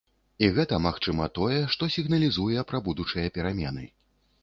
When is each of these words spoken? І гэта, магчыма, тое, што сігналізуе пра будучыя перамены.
І 0.45 0.47
гэта, 0.55 0.79
магчыма, 0.85 1.27
тое, 1.37 1.59
што 1.75 1.91
сігналізуе 1.99 2.67
пра 2.73 2.85
будучыя 2.91 3.27
перамены. 3.41 3.91